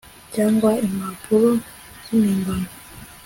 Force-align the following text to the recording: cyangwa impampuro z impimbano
cyangwa 0.33 0.71
impampuro 0.85 1.49
z 2.03 2.05
impimbano 2.15 2.67